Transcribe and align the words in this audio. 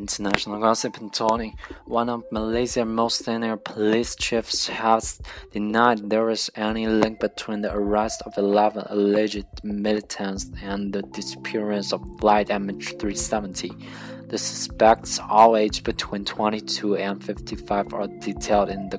International 0.00 0.58
gossip 0.58 0.96
and 0.96 1.12
Tony, 1.12 1.54
one 1.84 2.08
of 2.08 2.24
Malaysia's 2.32 2.86
most 2.86 3.24
senior 3.24 3.56
police 3.56 4.16
chiefs, 4.16 4.68
has 4.68 5.20
denied 5.52 6.08
there 6.08 6.30
is 6.30 6.50
any 6.56 6.86
link 6.86 7.20
between 7.20 7.60
the 7.60 7.72
arrest 7.72 8.22
of 8.24 8.32
11 8.38 8.84
alleged 8.88 9.46
militants 9.62 10.50
and 10.62 10.92
the 10.92 11.02
disappearance 11.02 11.92
of 11.92 12.00
flight 12.18 12.48
MH370. 12.48 14.28
The 14.28 14.38
suspects, 14.38 15.20
all 15.28 15.56
aged 15.56 15.84
between 15.84 16.24
22 16.24 16.96
and 16.96 17.22
55, 17.22 17.92
are 17.92 18.06
detailed 18.06 18.70
in 18.70 18.88
the 18.88 18.98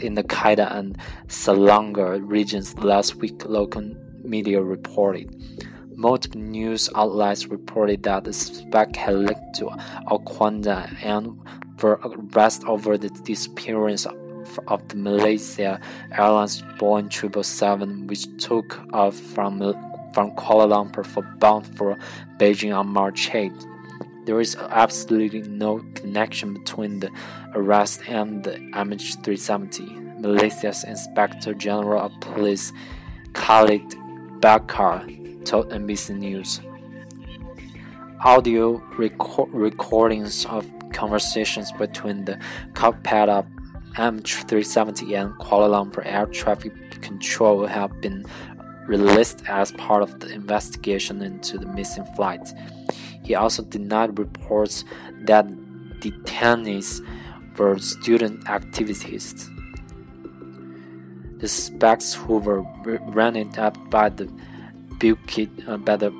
in 0.00 0.14
the 0.14 0.24
Kedah 0.24 0.74
and 0.76 0.96
Selangor 1.26 2.18
regions 2.22 2.76
last 2.78 3.16
week, 3.16 3.44
local 3.44 3.94
media 4.22 4.60
reported. 4.60 5.28
Multiple 5.98 6.40
news 6.40 6.88
outlets 6.94 7.48
reported 7.48 8.04
that 8.04 8.22
the 8.22 8.32
suspect 8.32 8.94
had 8.94 9.16
linked 9.16 9.54
to 9.56 9.68
Al 10.08 10.20
Qaeda 10.20 10.96
and 11.02 11.40
were 11.82 11.98
arrested 12.04 12.68
over 12.68 12.96
the 12.96 13.08
disappearance 13.08 14.06
of, 14.06 14.88
the 14.88 14.94
Malaysia 14.94 15.80
Airlines 16.12 16.62
Boeing 16.78 17.12
777, 17.12 18.06
which 18.06 18.28
took 18.38 18.78
off 18.92 19.16
from, 19.16 19.58
from 20.14 20.30
Kuala 20.36 20.68
Lumpur 20.70 21.04
for 21.04 21.22
bound 21.40 21.66
for 21.76 21.98
Beijing 22.38 22.72
on 22.78 22.86
March 22.86 23.34
8. 23.34 23.50
There 24.24 24.40
is 24.40 24.54
absolutely 24.54 25.42
no 25.42 25.84
connection 25.96 26.54
between 26.54 27.00
the 27.00 27.10
arrest 27.56 28.02
and 28.06 28.44
the 28.44 28.52
MH370. 28.52 30.20
Malaysia's 30.20 30.84
Inspector 30.84 31.52
General 31.54 32.02
of 32.02 32.12
Police 32.20 32.72
Khalid 33.32 33.96
Bakar 34.40 35.04
told 35.48 35.70
NBC 35.70 36.14
News. 36.18 36.60
Audio 38.22 38.78
reco 38.98 39.48
recordings 39.50 40.44
of 40.44 40.66
conversations 40.92 41.72
between 41.72 42.26
the 42.26 42.38
cockpit 42.74 43.30
of 43.30 43.46
MH370 43.94 45.18
and 45.18 45.32
Kuala 45.40 45.68
Lumpur 45.72 46.04
Air 46.04 46.26
Traffic 46.26 46.74
Control 47.00 47.66
have 47.66 47.98
been 48.02 48.26
released 48.86 49.42
as 49.48 49.72
part 49.72 50.02
of 50.02 50.20
the 50.20 50.30
investigation 50.30 51.22
into 51.22 51.56
the 51.56 51.66
missing 51.66 52.04
flight. 52.14 52.46
He 53.24 53.34
also 53.34 53.62
denied 53.62 54.18
reports 54.18 54.84
that 55.22 55.46
detainees 56.00 57.00
were 57.56 57.78
student 57.78 58.44
activists. 58.44 59.48
The 61.40 61.48
suspects 61.48 62.12
who 62.14 62.36
were 62.38 62.62
running 63.14 63.58
up 63.58 63.76
by 63.90 64.10
the 64.10 64.28
Bukit, 64.98 65.68
uh, 65.68 65.76
by 65.76 65.96
the 65.96 66.10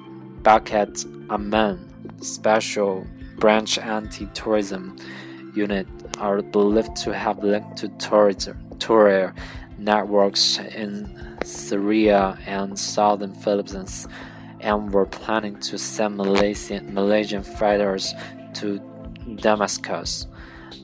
Bukit 0.43 1.05
Aman 1.31 1.85
Special 2.21 3.07
Branch 3.37 3.79
Anti-Terrorism 3.79 4.97
Unit 5.55 5.87
are 6.19 6.43
believed 6.43 6.97
to 6.97 7.15
have 7.15 7.43
linked 7.43 7.77
to 7.79 7.89
terrorist 7.89 8.51
networks 9.79 10.59
in 10.59 11.39
Syria 11.45 12.39
and 12.47 12.79
southern 12.79 13.35
Philippines 13.35 14.07
and 14.61 14.93
were 14.93 15.07
planning 15.07 15.59
to 15.61 15.79
send 15.79 16.17
Malaysian, 16.17 16.93
Malaysian 16.93 17.43
fighters 17.43 18.13
to 18.55 18.81
Damascus. 19.37 20.27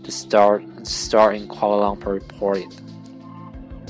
The 0.03 0.13
Star, 0.13 0.63
Star 0.83 1.33
in 1.33 1.49
Kuala 1.49 1.97
Lumpur 1.97 2.15
reported. 2.15 2.73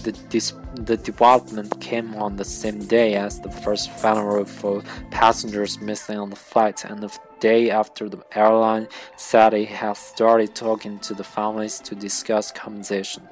The, 0.04 0.12
this 0.30 0.52
the 0.74 0.96
development 0.96 1.80
came 1.80 2.14
on 2.14 2.36
the 2.36 2.44
same 2.44 2.80
day 2.84 3.14
as 3.14 3.40
the 3.40 3.50
first 3.50 3.90
funeral 3.90 4.42
uh, 4.42 4.44
for 4.44 4.82
passengers 5.10 5.80
missing 5.80 6.18
on 6.18 6.30
the 6.30 6.36
flight, 6.36 6.84
and 6.84 7.02
the 7.02 7.10
day 7.40 7.70
after 7.70 8.08
the 8.08 8.22
airline 8.34 8.86
said 9.16 9.54
it 9.54 9.68
had 9.68 9.96
started 9.96 10.54
talking 10.54 10.98
to 11.00 11.14
the 11.14 11.24
families 11.24 11.80
to 11.80 11.94
discuss 11.94 12.52
compensation. 12.52 13.22